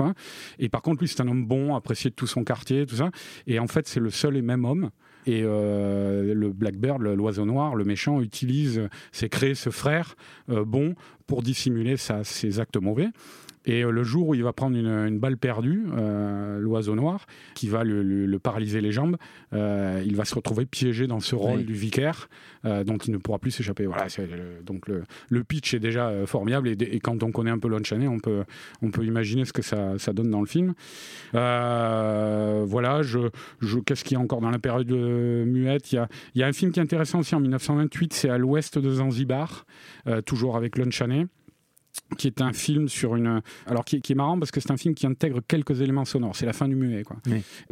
Et 0.58 0.68
par 0.68 0.82
contre, 0.82 1.00
lui, 1.00 1.08
c'est 1.08 1.20
un 1.20 1.28
homme 1.28 1.46
bon, 1.46 1.74
apprécié 1.74 2.10
de 2.10 2.14
tout 2.14 2.26
son 2.26 2.44
quartier, 2.44 2.86
tout 2.86 2.96
ça. 2.96 3.10
Et 3.46 3.58
en 3.58 3.66
fait, 3.66 3.86
c'est 3.86 4.00
le 4.00 4.10
seul 4.10 4.36
et 4.36 4.42
même 4.42 4.64
homme. 4.64 4.90
Et 5.26 5.42
euh, 5.44 6.34
le 6.34 6.52
Blackbird, 6.52 7.00
l'oiseau 7.00 7.46
noir, 7.46 7.74
le 7.74 7.84
méchant, 7.84 8.20
utilise, 8.20 8.88
c'est 9.12 9.28
créer 9.28 9.54
ce 9.54 9.70
frère 9.70 10.16
bon 10.48 10.94
pour 11.26 11.42
dissimuler 11.42 11.96
ses 11.96 12.60
actes 12.60 12.76
mauvais. 12.76 13.08
Et 13.66 13.82
euh, 13.82 13.90
le 13.90 14.02
jour 14.02 14.28
où 14.28 14.34
il 14.34 14.42
va 14.42 14.52
prendre 14.52 14.76
une, 14.76 15.18
balle 15.18 15.36
perdue, 15.36 15.84
euh, 15.96 16.58
l'oiseau 16.58 16.94
noir, 16.94 17.26
qui 17.54 17.68
va 17.68 17.84
le, 17.84 18.38
paralyser 18.38 18.80
les 18.80 18.92
jambes, 18.92 19.16
euh, 19.52 20.02
il 20.04 20.16
va 20.16 20.24
se 20.24 20.34
retrouver 20.34 20.66
piégé 20.66 21.06
dans 21.06 21.20
ce 21.20 21.34
rôle 21.34 21.64
du 21.64 21.72
vicaire, 21.72 22.28
dont 22.64 22.96
il 22.96 23.12
ne 23.12 23.18
pourra 23.18 23.38
plus 23.38 23.50
s'échapper. 23.50 23.86
Voilà, 23.86 24.06
donc 24.64 24.88
le, 24.88 25.44
pitch 25.44 25.74
est 25.74 25.80
déjà 25.80 26.26
formidable, 26.26 26.68
et, 26.68 27.00
quand 27.00 27.22
on 27.22 27.30
connaît 27.32 27.50
un 27.50 27.58
peu 27.58 27.68
Lon 27.68 27.82
Chaney, 27.82 28.08
on 28.08 28.18
peut, 28.18 28.44
on 28.82 28.90
peut 28.90 29.04
imaginer 29.04 29.44
ce 29.44 29.52
que 29.52 29.62
ça, 29.62 29.98
ça 29.98 30.12
donne 30.12 30.30
dans 30.30 30.40
le 30.40 30.46
film. 30.46 30.74
voilà, 31.32 33.02
je, 33.02 33.30
je 33.60 33.78
qu'est-ce 33.78 34.04
qu'il 34.04 34.16
y 34.16 34.20
a 34.20 34.22
encore 34.22 34.40
dans 34.40 34.50
la 34.50 34.58
période 34.58 34.90
muette? 34.90 35.92
Il 35.92 35.96
y, 35.96 35.98
a, 35.98 36.08
il 36.34 36.40
y 36.40 36.44
a 36.44 36.46
un 36.46 36.52
film 36.52 36.72
qui 36.72 36.80
est 36.80 36.82
intéressant 36.82 37.20
aussi 37.20 37.34
en 37.34 37.40
1928, 37.40 38.12
c'est 38.12 38.30
à 38.30 38.38
l'ouest 38.38 38.78
de 38.78 38.90
Zanzibar, 38.90 39.66
toujours 40.24 40.56
avec 40.56 40.76
Lon 40.76 40.90
Chaney 40.90 41.26
qui 42.16 42.26
est 42.26 42.40
un 42.40 42.52
film 42.52 42.88
sur 42.88 43.16
une 43.16 43.40
alors 43.66 43.84
qui, 43.84 43.96
est 43.96 44.14
marrant 44.14 44.38
parce 44.38 44.50
que 44.50 44.60
c'est 44.60 44.70
un 44.70 44.76
film 44.76 44.94
qui 44.94 45.06
intègre 45.06 45.40
quelques 45.46 45.80
éléments 45.80 46.04
sonores. 46.04 46.36
C'est 46.36 46.46
la 46.46 46.52
fin 46.52 46.68
du 46.68 46.76
muet 46.76 47.02
quoi. 47.02 47.16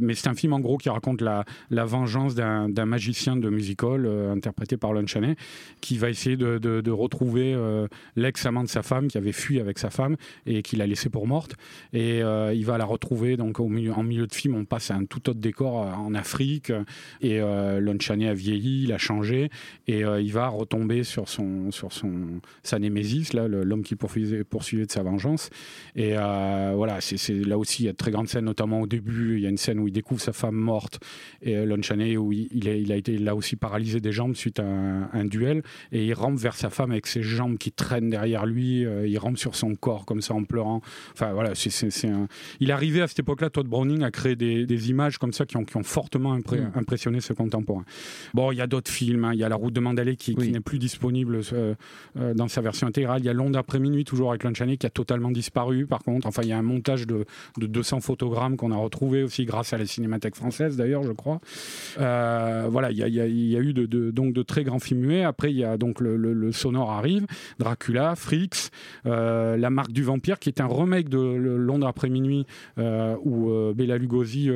Mais 0.00 0.14
c'est 0.14 0.28
un 0.28 0.34
film 0.34 0.52
en 0.52 0.60
gros 0.60 0.78
qui 0.78 0.88
raconte 0.88 1.20
la, 1.20 1.44
la 1.70 1.84
vengeance 1.84 2.34
d'un 2.34 2.86
magicien 2.86 3.36
de 3.36 3.48
musical 3.48 4.06
euh, 4.06 4.32
interprété 4.32 4.76
par 4.76 4.92
Lon 4.92 5.06
Chaney 5.06 5.36
qui 5.80 5.98
va 5.98 6.10
essayer 6.10 6.36
de, 6.36 6.58
de, 6.58 6.90
retrouver 6.90 7.54
euh, 7.54 7.88
l'ex-amant 8.16 8.62
de 8.62 8.68
sa 8.68 8.82
femme 8.82 9.08
qui 9.08 9.18
avait 9.18 9.32
fui 9.32 9.60
avec 9.60 9.78
sa 9.78 9.90
femme 9.90 10.16
et 10.46 10.62
qu'il 10.62 10.82
a 10.82 10.86
laissé 10.86 11.08
pour 11.08 11.26
morte. 11.26 11.54
Et 11.92 12.22
euh, 12.22 12.52
il 12.54 12.64
va 12.64 12.78
la 12.78 12.84
retrouver 12.84 13.36
donc 13.36 13.60
au 13.60 13.68
milieu, 13.68 13.92
en 13.92 14.02
milieu 14.02 14.26
de 14.26 14.34
film. 14.34 14.54
On 14.54 14.64
passe 14.64 14.90
à 14.90 14.94
un 14.94 15.04
tout 15.04 15.30
autre 15.30 15.40
décor 15.40 15.74
en 15.74 16.14
Afrique. 16.14 16.72
Et 17.20 17.40
Lon 17.40 17.96
Chaney 17.98 18.28
a 18.28 18.34
vieilli 18.34 18.84
il 18.84 18.92
a 18.92 18.98
changé. 18.98 19.50
Et 19.86 20.00
il 20.00 20.32
va 20.32 20.48
retomber 20.48 21.04
sur 21.04 21.28
son 21.28 21.70
sur 21.70 21.92
son 21.92 22.40
sa 22.62 22.78
némésis 22.78 23.32
là 23.32 23.48
l'homme 23.48 23.82
qui 23.82 23.96
pour 23.96 24.11
poursuivait, 24.12 24.44
poursuivait 24.44 24.86
de 24.86 24.90
sa 24.90 25.02
vengeance. 25.02 25.50
Et 25.96 26.14
voilà, 26.14 27.00
c'est 27.00 27.32
là 27.32 27.58
aussi, 27.58 27.84
il 27.84 27.86
y 27.86 27.88
a 27.88 27.92
de 27.92 27.96
très 27.96 28.10
grandes 28.10 28.28
scènes, 28.28 28.44
notamment 28.44 28.80
au 28.80 28.86
début. 28.86 29.36
Il 29.36 29.42
y 29.42 29.46
a 29.46 29.50
une 29.50 29.58
scène 29.58 29.78
où 29.78 29.88
il 29.88 29.92
découvre 29.92 30.20
sa 30.20 30.32
femme 30.32 30.54
morte 30.54 31.00
et 31.40 31.64
Lon 31.64 31.80
Chaney, 31.82 32.16
où 32.16 32.32
il, 32.32 32.48
il, 32.52 32.92
a 32.92 32.96
été 32.96 33.18
là 33.18 33.34
aussi 33.34 33.56
paralysé 33.56 34.00
des 34.00 34.12
jambes 34.12 34.34
suite 34.34 34.60
à 34.60 34.64
un, 34.64 35.24
duel. 35.24 35.62
Et 35.92 36.06
il 36.06 36.14
rampe 36.14 36.38
vers 36.38 36.54
sa 36.54 36.70
femme 36.70 36.90
avec 36.90 37.06
ses 37.06 37.22
jambes 37.22 37.58
qui 37.58 37.72
traînent 37.72 38.10
derrière 38.10 38.46
lui. 38.46 38.80
il 38.82 39.18
rampe 39.18 39.38
sur 39.38 39.54
son 39.54 39.74
corps 39.74 40.04
comme 40.04 40.20
ça 40.20 40.34
en 40.34 40.44
pleurant. 40.44 40.80
Enfin 41.12 41.32
voilà, 41.32 41.54
c'est 41.54 42.08
un... 42.08 42.28
il 42.60 42.70
arrivait 42.70 43.02
à 43.02 43.08
cette 43.08 43.20
époque-là, 43.20 43.50
Todd 43.50 43.66
Browning, 43.66 44.02
à 44.02 44.10
créer 44.10 44.36
des, 44.36 44.90
images 44.90 45.18
comme 45.18 45.32
ça 45.32 45.46
qui 45.46 45.56
ont, 45.56 45.64
qui 45.64 45.76
ont 45.76 45.84
fortement 45.84 46.36
mm. 46.36 46.72
impressionné 46.74 47.20
ses 47.20 47.34
contemporains. 47.34 47.84
Bon, 48.34 48.50
il 48.50 48.58
y 48.58 48.60
a 48.60 48.66
d'autres 48.66 48.90
films. 48.90 49.24
Hein. 49.24 49.32
Il 49.34 49.38
y 49.38 49.44
a 49.44 49.48
La 49.48 49.56
Route 49.56 49.72
de 49.72 49.80
Mandalay 49.80 50.16
qui, 50.16 50.34
n'est 50.34 50.60
plus 50.60 50.78
disponible 50.78 51.40
euh, 51.52 51.74
euh, 52.16 52.34
dans 52.34 52.48
sa 52.48 52.60
version 52.60 52.86
intégrale. 52.86 53.20
Il 53.20 53.26
y 53.26 53.28
a 53.28 53.32
Londres 53.32 53.58
après 53.58 53.78
minuit, 53.78 54.01
toujours 54.04 54.30
avec 54.30 54.44
Lon 54.44 54.54
Chaney, 54.54 54.76
qui 54.76 54.86
a 54.86 54.90
totalement 54.90 55.30
disparu. 55.30 55.86
Par 55.86 56.02
contre, 56.02 56.26
enfin, 56.26 56.42
il 56.42 56.48
y 56.48 56.52
a 56.52 56.58
un 56.58 56.62
montage 56.62 57.06
de, 57.06 57.24
de 57.58 57.66
200 57.66 58.00
photogrammes 58.00 58.56
qu'on 58.56 58.72
a 58.72 58.76
retrouvé 58.76 59.22
aussi 59.22 59.44
grâce 59.44 59.72
à 59.72 59.78
la 59.78 59.86
Cinémathèque 59.86 60.36
française, 60.36 60.76
d'ailleurs, 60.76 61.02
je 61.02 61.12
crois. 61.12 61.40
Euh, 62.00 62.66
voilà, 62.70 62.90
il 62.90 62.98
y 62.98 63.20
a, 63.20 63.60
eu 63.60 63.72
de, 63.72 64.10
donc 64.10 64.32
de 64.32 64.42
très 64.42 64.64
grands 64.64 64.78
films 64.78 65.00
muets. 65.00 65.24
Après, 65.24 65.50
il 65.50 65.58
y 65.58 65.64
a 65.64 65.76
donc 65.76 66.00
le, 66.00 66.52
sonore 66.52 66.90
arrive, 66.90 67.26
Dracula, 67.58 68.14
Freaks, 68.16 68.70
La 69.04 69.70
Marque 69.70 69.92
du 69.92 70.02
Vampire, 70.02 70.38
qui 70.38 70.48
est 70.48 70.60
un 70.60 70.66
remake 70.66 71.08
de 71.08 71.18
Londres 71.18 71.86
après 71.86 72.08
minuit, 72.08 72.46
où 72.76 73.50
Bela 73.74 73.98
Lugosi 73.98 74.50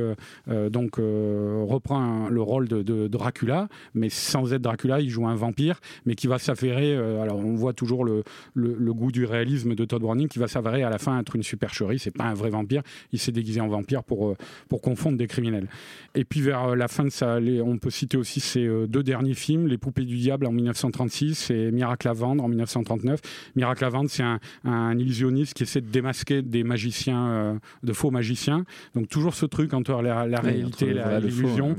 donc 0.46 0.96
reprend 0.96 2.28
le 2.28 2.42
rôle 2.42 2.68
de, 2.68 3.06
Dracula, 3.08 3.68
mais 3.94 4.08
sans 4.08 4.52
être 4.52 4.62
Dracula, 4.62 5.00
il 5.00 5.10
joue 5.10 5.26
un 5.26 5.34
vampire, 5.34 5.80
mais 6.04 6.14
qui 6.14 6.26
va 6.26 6.38
euh, 6.64 7.22
alors 7.22 7.38
on 7.38 7.54
voit 7.54 7.72
toujours 7.72 8.04
le, 8.04 8.22
le, 8.54 8.92
goût 8.92 9.12
du 9.12 9.24
réalisme 9.36 9.74
de 9.74 9.84
Todd 9.84 10.02
Browning, 10.02 10.28
qui 10.28 10.38
va 10.38 10.48
s'avérer 10.48 10.82
à 10.82 10.90
la 10.90 10.98
fin 10.98 11.18
être 11.20 11.36
une 11.36 11.42
supercherie, 11.42 11.98
c'est 11.98 12.16
pas 12.16 12.24
un 12.24 12.34
vrai 12.34 12.50
vampire, 12.50 12.82
il 13.12 13.18
s'est 13.18 13.32
déguisé 13.32 13.60
en 13.60 13.68
vampire 13.68 14.02
pour, 14.02 14.28
euh, 14.28 14.36
pour 14.68 14.80
confondre 14.80 15.16
des 15.16 15.26
criminels. 15.26 15.68
Et 16.14 16.24
puis 16.24 16.40
vers 16.40 16.64
euh, 16.64 16.76
la 16.76 16.88
fin 16.88 17.04
de 17.04 17.10
ça, 17.10 17.38
on 17.64 17.78
peut 17.78 17.90
citer 17.90 18.16
aussi 18.16 18.40
ses 18.40 18.66
deux 18.88 19.02
derniers 19.02 19.34
films, 19.34 19.66
Les 19.66 19.78
Poupées 19.78 20.04
du 20.04 20.16
Diable 20.16 20.46
en 20.46 20.52
1936 20.52 21.50
et 21.50 21.70
Miracle 21.70 22.08
à 22.08 22.12
vendre 22.12 22.44
en 22.44 22.48
1939. 22.48 23.20
Miracle 23.54 23.84
à 23.84 23.88
vendre, 23.88 24.10
c'est 24.10 24.22
un, 24.22 24.40
un, 24.64 24.98
illusionniste 24.98 25.54
qui 25.54 25.62
essaie 25.62 25.80
de 25.80 25.90
démasquer 25.90 26.42
des 26.42 26.64
magiciens, 26.64 27.60
de 27.82 27.92
faux 27.92 28.10
magiciens. 28.10 28.64
Donc 28.94 29.08
toujours 29.08 29.34
ce 29.34 29.46
truc 29.46 29.74
entre 29.74 30.02
la, 30.02 30.26
la 30.26 30.40
réalité 30.40 30.88
et 30.88 31.20
l'illusion. 31.20 31.76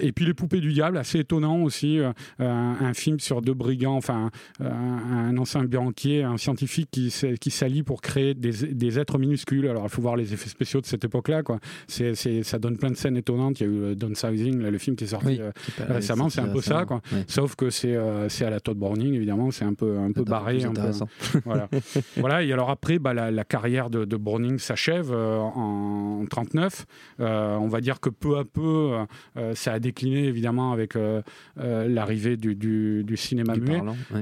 Et 0.00 0.12
puis 0.12 0.24
Les 0.24 0.34
Poupées 0.34 0.60
du 0.60 0.72
Diable, 0.72 0.98
assez 0.98 1.18
étonnant 1.20 1.62
aussi, 1.62 1.98
euh, 1.98 2.12
un, 2.38 2.94
film 2.94 3.18
sur 3.20 3.42
deux 3.42 3.54
brigands, 3.54 3.96
enfin 3.96 4.30
un, 4.60 5.36
ancien 5.38 5.64
banquier, 5.64 6.22
un 6.22 6.36
scientifique 6.36 6.88
qui, 6.92 7.12
qui 7.40 7.50
s'allie 7.50 7.82
pour 7.82 8.00
créer 8.00 8.34
des, 8.34 8.98
êtres 8.98 9.18
minuscules. 9.18 9.66
Alors 9.66 9.84
il 9.84 9.88
faut 9.88 10.02
voir 10.02 10.16
les 10.16 10.32
effets 10.32 10.48
spéciaux 10.48 10.80
de 10.80 10.86
cette 10.86 11.04
époque-là. 11.04 11.42
Quoi. 11.42 11.58
C'est, 11.88 12.14
ça 12.14 12.58
donne 12.58 12.76
plein 12.76 12.90
de 12.90 12.96
scènes 12.96 13.16
étonnantes. 13.16 13.60
Il 13.60 13.66
y 13.66 13.70
a 13.70 13.72
eu 13.72 13.82
euh, 13.82 13.94
Downsizing, 13.94 14.60
le 14.60 14.78
film 14.78 14.94
qui 14.96 15.04
est 15.04 15.08
sorti 15.08 15.40
euh, 15.40 15.50
récemment, 15.88 16.28
c'est 16.28 16.40
un 16.40 16.48
peu 16.48 16.60
ça. 16.60 16.84
Quoi. 16.84 17.00
Sauf 17.26 17.56
que 17.56 17.70
c'est, 17.70 17.96
c'est 18.28 18.44
à 18.44 18.50
la 18.50 18.60
Todd 18.60 18.76
Browning, 18.76 19.14
évidemment, 19.14 19.50
c'est 19.50 19.64
un 19.64 19.74
peu, 19.74 19.98
un 19.98 20.12
peu 20.12 20.22
barré. 20.22 20.64
Un 20.64 20.72
peu, 20.72 20.90
voilà. 21.44 21.68
voilà. 22.16 22.42
Et 22.42 22.52
alors 22.52 22.70
après, 22.70 22.98
bah, 22.98 23.14
la, 23.14 23.44
carrière 23.44 23.90
de, 23.90 24.16
Browning 24.16 24.58
s'achève 24.58 25.12
en, 25.12 26.24
39. 26.30 26.86
on 27.18 27.68
va 27.68 27.80
dire 27.80 27.98
que 27.98 28.10
peu 28.10 28.38
à 28.38 28.44
peu, 28.44 28.92
ça 29.54 29.72
a 29.72 29.78
décliné 29.78 30.24
évidemment 30.24 30.72
avec 30.72 30.96
euh, 31.58 31.86
l'arrivée 31.86 32.36
du, 32.36 32.54
du, 32.54 33.16
cinéma 33.16 33.54
muet, 33.56 33.80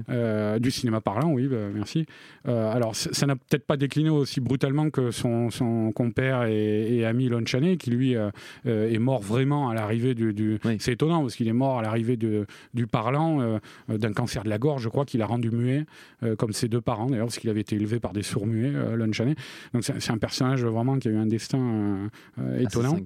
euh, 0.08 0.58
du 0.58 0.70
cinéma 0.70 1.00
parlant, 1.00 1.30
oui, 1.30 1.46
bah, 1.46 1.56
merci. 1.72 2.06
Euh, 2.50 2.73
alors 2.73 2.97
ça 2.97 3.26
n'a 3.26 3.37
peut-être 3.37 3.66
pas 3.66 3.76
décliné 3.76 4.11
aussi 4.11 4.40
brutalement 4.40 4.90
que 4.90 5.11
son, 5.11 5.50
son 5.50 5.92
compère 5.92 6.45
et, 6.45 7.04
ami 7.04 7.28
Lon 7.28 7.45
Chaney, 7.47 7.76
qui 7.76 7.90
lui 7.90 8.14
est 8.64 8.99
mort 8.99 9.23
vraiment 9.23 9.69
à 9.71 9.75
l'arrivée 9.75 10.14
du. 10.14 10.59
C'est 10.78 10.92
étonnant 10.92 11.23
parce 11.23 11.37
qu'il 11.37 11.49
est 11.49 11.52
mort 11.52 11.78
à 11.78 11.83
l'arrivée 11.83 12.16
du 12.16 12.87
parlant 12.87 13.59
d'un 13.88 14.12
cancer 14.12 14.45
de 14.45 14.49
la 14.49 14.59
gorge, 14.59 14.83
je 14.83 14.88
crois 14.88 15.04
qu'il 15.04 15.23
a 15.23 15.26
rendu 15.26 15.50
muet, 15.50 15.87
comme 16.38 16.52
ses 16.52 16.69
deux 16.69 16.80
parents 16.80 17.07
d'ailleurs, 17.07 17.26
parce 17.26 17.38
qu'il 17.38 17.50
avait 17.50 17.61
été 17.61 17.76
élevé 17.76 18.00
par 18.00 18.12
des 18.12 18.23
sourds 18.23 18.47
muets, 18.47 18.73
Lon 18.97 19.12
Chaney. 19.12 19.35
Donc 19.73 19.85
c'est 19.85 20.11
un 20.11 20.19
personnage 20.19 20.64
vraiment 20.64 20.99
qui 20.99 21.09
a 21.09 21.11
eu 21.12 21.16
un 21.16 21.26
destin 21.26 22.11
étonnant. 22.59 22.99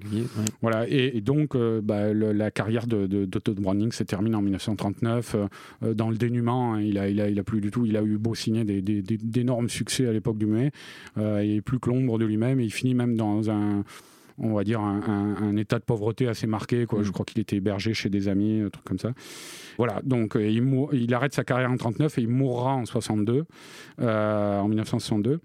Voilà, 0.61 0.87
et, 0.89 1.21
donc 1.21 1.55
bah, 1.55 2.13
la 2.13 2.51
carrière 2.51 2.87
de, 2.87 3.07
de, 3.07 3.25
de 3.25 3.39
Todd 3.39 3.59
Browning, 3.59 3.91
c'était 3.91 4.15
termine 4.15 4.35
en 4.35 4.41
1939 4.41 5.35
euh, 5.35 5.47
euh, 5.83 5.93
dans 5.93 6.09
le 6.09 6.15
dénuement. 6.15 6.75
Hein. 6.75 6.81
il, 6.81 6.97
a, 6.97 7.09
il, 7.09 7.19
a, 7.19 7.29
il 7.29 7.37
a 7.37 7.43
plus 7.43 7.59
du 7.59 7.69
tout, 7.69 7.85
il 7.85 7.97
a 7.97 8.01
eu 8.01 8.17
beau 8.17 8.33
signer 8.33 8.63
d'énormes 9.35 9.69
succès 9.69 10.07
à 10.07 10.13
l'époque 10.13 10.37
du 10.37 10.45
Muet. 10.45 10.71
Euh, 11.17 11.43
il 11.43 11.57
est 11.57 11.61
plus 11.61 11.79
que 11.79 11.89
l'ombre 11.89 12.17
de 12.17 12.25
lui-même 12.25 12.59
et 12.59 12.63
il 12.63 12.71
finit 12.71 12.95
même 12.95 13.15
dans 13.15 13.49
un 13.49 13.83
on 14.37 14.53
va 14.53 14.65
dire 14.65 14.81
un, 14.81 15.55
état 15.55 15.79
de 15.79 15.85
pauvreté 15.85 16.27
assez 16.27 16.45
marqué. 16.45 16.85
Quoi. 16.85 17.03
Je 17.03 17.07
mm. 17.07 17.11
crois 17.13 17.25
qu'il 17.25 17.39
était 17.39 17.55
hébergé 17.55 17.93
chez 17.93 18.09
des 18.09 18.27
amis, 18.27 18.59
un 18.59 18.69
truc 18.69 18.83
comme 18.83 18.99
ça. 18.99 19.13
Voilà, 19.77 20.01
donc 20.03 20.35
il, 20.35 20.61
il, 20.91 21.13
arrête 21.13 21.33
sa 21.33 21.45
carrière 21.45 21.71
en 21.71 21.77
39 21.77 22.17
et 22.17 22.21
il 22.21 22.27
mourra 22.27 22.73
en 22.73 22.85
62, 22.85 23.45
en 24.01 24.67
1962. 24.67 25.39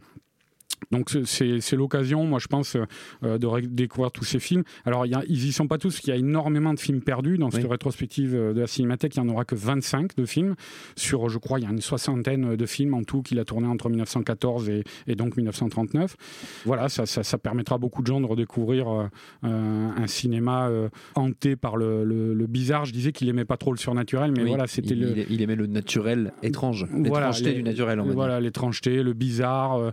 Donc 0.91 1.11
c'est 1.25 1.77
l'occasion, 1.77 2.25
moi 2.25 2.39
je 2.39 2.49
pense, 2.49 2.77
euh, 3.23 3.39
de 3.39 3.67
découvrir 3.67 4.11
tous 4.11 4.25
ces 4.25 4.41
films. 4.41 4.65
Alors 4.85 5.07
y 5.07 5.15
a, 5.15 5.23
ils 5.29 5.47
y 5.47 5.53
sont 5.53 5.69
pas 5.69 5.79
tous, 5.79 6.01
il 6.05 6.11
y 6.11 6.13
a 6.13 6.17
énormément 6.17 6.75
de 6.75 6.81
films 6.81 7.01
perdus 7.01 7.39
dans 7.39 7.51
cette 7.51 7.69
rétrospective 7.69 8.35
euh, 8.35 8.53
de 8.53 8.61
la 8.61 8.67
Cinémathèque. 8.67 9.17
Il 9.17 9.23
n'y 9.23 9.31
en 9.31 9.33
aura 9.33 9.45
que 9.45 9.55
25 9.55 10.17
de 10.17 10.25
films 10.25 10.55
sur, 10.97 11.29
je 11.29 11.39
crois, 11.39 11.61
il 11.61 11.65
y 11.65 11.67
a 11.67 11.71
une 11.71 11.81
soixantaine 11.81 12.57
de 12.57 12.67
films 12.67 12.95
en 12.95 13.05
tout 13.05 13.23
qu'il 13.23 13.39
a 13.39 13.45
tourné 13.45 13.69
entre 13.69 13.89
1914 13.89 14.69
et, 14.69 14.85
et 15.07 15.15
donc 15.15 15.37
1939. 15.37 16.17
Voilà, 16.65 16.89
ça, 16.89 17.07
ça, 17.07 17.23
ça, 17.23 17.39
permettra 17.39 17.77
à 17.77 17.79
beaucoup 17.79 18.03
de 18.03 18.07
gens 18.07 18.21
de 18.21 18.27
redécouvrir 18.27 18.89
euh, 18.89 19.09
un 19.45 20.07
cinéma 20.07 20.71
hanté 21.15 21.57
par 21.57 21.77
le, 21.77 22.05
le, 22.05 22.47
bizarre. 22.47 22.85
Je 22.85 22.93
disais 22.93 23.13
qu'il 23.13 23.29
aimait 23.29 23.45
pas 23.45 23.57
trop 23.57 23.73
le 23.73 23.79
surnaturel, 23.79 24.33
mais 24.37 24.45
voilà, 24.45 24.67
c'était 24.67 24.95
le. 24.95 25.15
Il 25.31 25.41
aimait 25.43 25.57
le 25.57 25.67
naturel 25.67 26.33
étrange, 26.43 26.87
l'étrangeté 26.93 27.53
du 27.53 27.63
naturel. 27.63 28.01
voilà, 28.01 28.41
l'étrangeté, 28.41 29.03
le 29.03 29.13
bizarre. 29.13 29.93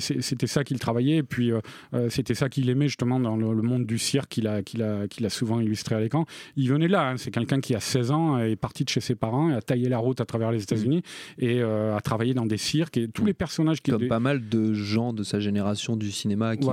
C'était 0.00 0.46
ça 0.46 0.64
qu'il 0.64 0.78
travaillait, 0.78 1.18
et 1.18 1.22
puis 1.22 1.52
euh, 1.52 1.60
euh, 1.94 2.08
c'était 2.10 2.34
ça 2.34 2.48
qu'il 2.48 2.68
aimait 2.70 2.88
justement 2.88 3.20
dans 3.20 3.36
le, 3.36 3.62
monde 3.62 3.86
du 3.86 3.98
cirque 3.98 4.28
qu'il 4.30 4.46
a, 4.46 4.62
qu'il 4.62 4.82
a, 4.82 5.08
qu'il 5.08 5.26
a 5.26 5.30
souvent 5.30 5.60
illustré 5.60 5.94
à 5.94 6.00
l'écran. 6.00 6.24
Il 6.56 6.68
venait 6.70 6.88
là, 6.88 7.10
hein. 7.10 7.16
c'est 7.16 7.30
quelqu'un 7.30 7.60
qui 7.60 7.74
a 7.74 7.80
16 7.80 8.10
ans, 8.10 8.38
est 8.38 8.56
parti 8.56 8.84
de 8.84 8.88
chez 8.88 9.00
ses 9.00 9.14
parents, 9.14 9.50
a 9.50 9.60
taillé 9.60 9.88
la 9.88 9.98
route 9.98 10.20
à 10.20 10.24
travers 10.24 10.52
les 10.52 10.62
États-Unis 10.62 10.98
mm. 10.98 11.44
et 11.44 11.60
euh, 11.60 11.96
a 11.96 12.00
travaillé 12.00 12.34
dans 12.34 12.46
des 12.46 12.56
cirques 12.56 12.96
et 12.96 13.08
tous 13.08 13.24
mm. 13.24 13.26
les 13.26 13.34
personnages 13.34 13.82
qu'il 13.82 13.94
Comme 13.94 14.08
pas 14.08 14.20
mal 14.20 14.48
de 14.48 14.72
gens 14.72 15.12
de 15.12 15.22
sa 15.22 15.40
génération 15.40 15.96
du 15.96 16.10
cinéma 16.10 16.56
qui, 16.56 16.68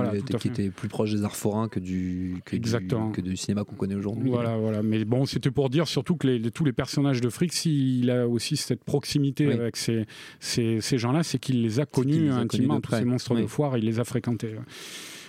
étaient 0.48 0.70
plus 0.70 0.88
proches 0.88 1.12
des 1.12 1.24
arts 1.24 1.36
forains 1.36 1.68
que 1.68 1.80
du, 1.80 2.40
que 2.44 2.56
Exactement. 2.56 3.08
Du, 3.08 3.12
que 3.12 3.20
du 3.20 3.36
cinéma 3.36 3.64
qu'on 3.64 3.74
connaît 3.76 3.94
aujourd'hui. 3.94 4.30
Voilà, 4.30 4.56
voilà. 4.56 4.82
Mais 4.82 5.04
bon, 5.04 5.26
c'était 5.26 5.50
pour 5.50 5.70
dire 5.70 5.86
surtout 5.86 6.16
que 6.16 6.26
les, 6.26 6.50
tous 6.50 6.64
les 6.64 6.72
personnages 6.72 7.20
de 7.20 7.28
Frick, 7.28 7.52
s'il 7.52 8.10
a 8.10 8.28
aussi 8.28 8.56
cette 8.56 8.84
proximité 8.84 9.52
avec 9.52 9.76
ces, 9.76 10.06
ces, 10.40 10.80
ces 10.80 10.98
gens-là, 10.98 11.22
c'est 11.22 11.38
qu'il 11.38 11.62
les 11.62 11.80
a 11.80 11.86
connus 11.86 12.30
intimement, 12.36 12.80
tous 12.80 12.94
ces 12.94 13.04
monstres 13.04 13.34
de 13.34 13.46
foire, 13.46 13.76
il 13.78 13.84
les 13.84 14.00
a 14.00 14.04
fréquentés. 14.04 14.54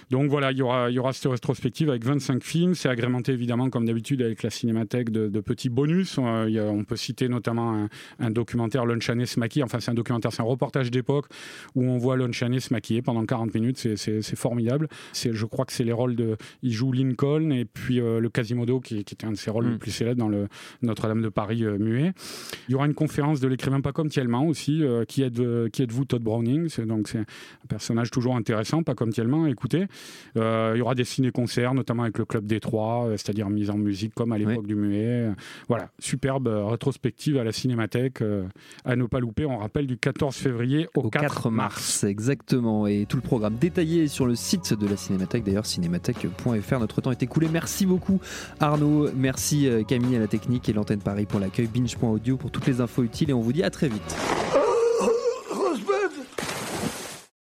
Donc 0.09 0.29
voilà, 0.29 0.51
il 0.51 0.57
y 0.57 0.61
aura, 0.61 0.89
il 0.89 0.93
y 0.93 0.99
aura 0.99 1.11
cette 1.11 1.29
rétrospective 1.29 1.89
avec 1.89 2.05
25 2.05 2.41
films. 2.41 2.75
C'est 2.75 2.87
agrémenté 2.87 3.33
évidemment, 3.33 3.69
comme 3.69 3.85
d'habitude, 3.85 4.21
avec 4.21 4.41
la 4.41 4.49
cinémathèque 4.49 5.09
de, 5.09 5.41
petits 5.41 5.69
bonus. 5.69 6.17
Euh, 6.17 6.69
on, 6.69 6.83
peut 6.83 6.95
citer 6.95 7.27
notamment 7.27 7.87
un, 8.19 8.31
documentaire 8.31 8.85
Lon 8.85 8.99
Chaney 8.99 9.25
se 9.25 9.39
maquille. 9.39 9.63
Enfin, 9.63 9.79
c'est 9.79 9.91
un 9.91 9.95
documentaire, 9.95 10.31
c'est 10.31 10.41
un 10.41 10.45
reportage 10.45 10.91
d'époque 10.91 11.25
où 11.75 11.83
on 11.83 11.97
voit 11.97 12.15
Lon 12.15 12.31
Chaney 12.31 12.59
se 12.59 12.73
maquiller 12.73 13.01
pendant 13.01 13.25
40 13.25 13.53
minutes. 13.53 13.77
C'est 13.77 14.35
formidable. 14.35 14.87
Je 15.13 15.45
crois 15.45 15.65
que 15.65 15.73
c'est 15.73 15.83
les 15.83 15.91
rôles 15.91 16.15
de. 16.15 16.37
Il 16.63 16.71
joue 16.71 16.91
Lincoln 16.91 17.51
et 17.51 17.65
puis 17.65 17.99
euh, 17.99 18.19
le 18.19 18.29
Quasimodo, 18.29 18.79
qui, 18.79 19.03
qui, 19.03 19.13
était 19.13 19.27
un 19.27 19.31
de 19.31 19.37
ses 19.37 19.51
rôles 19.51 19.65
les 19.65 19.75
mm. 19.75 19.79
plus 19.79 19.91
célèbres 19.91 20.19
dans 20.19 20.29
le 20.29 20.47
Notre-Dame 20.81 21.21
de 21.21 21.29
Paris 21.29 21.65
euh, 21.65 21.77
muet. 21.77 22.13
Il 22.69 22.71
y 22.71 22.75
aura 22.75 22.85
une 22.85 22.93
conférence 22.93 23.41
de 23.41 23.47
l'écrivain 23.47 23.81
pas 23.81 23.91
comme 23.91 24.09
Thielman 24.09 24.47
aussi. 24.47 24.83
qui 25.07 25.23
êtes-vous, 25.23 25.69
qui 25.69 25.85
Todd 26.07 26.21
Browning 26.21 26.69
Donc, 26.85 27.09
c'est 27.09 27.19
un 27.19 27.25
personnage 27.67 28.09
toujours 28.09 28.37
intéressant, 28.37 28.83
pas 28.83 28.95
comme 28.95 29.11
Thielman. 29.11 29.47
Écoutez. 29.47 29.87
Euh, 30.35 30.73
il 30.75 30.79
y 30.79 30.81
aura 30.81 30.95
des 30.95 31.03
ciné-concerts, 31.03 31.73
notamment 31.73 32.03
avec 32.03 32.17
le 32.17 32.25
Club 32.25 32.45
des 32.45 32.59
Trois, 32.59 33.07
euh, 33.07 33.11
c'est-à-dire 33.17 33.49
mise 33.49 33.69
en 33.69 33.77
musique 33.77 34.13
comme 34.13 34.31
à 34.31 34.37
l'époque 34.37 34.67
du 34.67 34.75
muet. 34.75 35.29
Voilà, 35.67 35.89
superbe 35.99 36.47
rétrospective 36.47 37.37
à 37.37 37.43
la 37.43 37.51
Cinémathèque 37.51 38.23
à 38.85 38.95
ne 38.95 39.05
pas 39.05 39.19
louper. 39.19 39.45
On 39.45 39.57
rappelle 39.57 39.87
du 39.87 39.97
14 39.97 40.35
février 40.35 40.87
au, 40.95 41.09
4, 41.09 41.49
mars. 41.49 42.03
Exactement. 42.03 42.87
Et 42.87 43.05
tout 43.07 43.17
le 43.17 43.23
programme 43.23 43.55
détaillé 43.55 44.07
sur 44.07 44.25
le 44.25 44.35
site 44.35 44.73
de 44.73 44.87
la 44.87 44.97
Cinémathèque, 44.97 45.43
d'ailleurs 45.43 45.65
cinémathèque.fr. 45.65 46.79
Notre 46.79 47.01
temps 47.01 47.11
est 47.11 47.23
écoulé. 47.23 47.47
Merci 47.51 47.85
beaucoup 47.85 48.19
Arnaud. 48.59 49.09
Merci 49.15 49.67
euh, 49.67 49.83
Camille 49.83 50.15
à 50.15 50.19
la 50.19 50.27
technique 50.27 50.69
et 50.69 50.73
l'antenne 50.73 50.99
Paris 50.99 51.25
pour 51.25 51.39
l'accueil. 51.39 51.67
Binge.audio 51.67 52.37
pour 52.37 52.51
toutes 52.51 52.67
les 52.67 52.81
infos 52.81 53.03
utiles 53.03 53.29
et 53.29 53.33
on 53.33 53.41
vous 53.41 53.53
dit 53.53 53.63
à 53.63 53.69
très 53.69 53.87
vite. 53.87 54.15